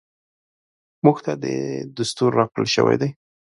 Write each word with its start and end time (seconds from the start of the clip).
موږ 1.05 1.17
ته 1.25 1.31
دستور 1.97 2.31
راکړل 2.39 2.67
شوی 2.75 2.95
دی. 3.01 3.09